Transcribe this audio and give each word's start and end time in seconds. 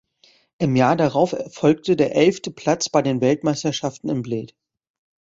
Im 0.57 0.75
Jahr 0.75 0.95
darauf 0.95 1.35
folgte 1.51 1.95
der 1.95 2.15
elfte 2.15 2.49
Platz 2.49 2.89
bei 2.89 3.03
den 3.03 3.21
Weltmeisterschaften 3.21 4.09
in 4.09 4.23
Bled. 4.23 4.55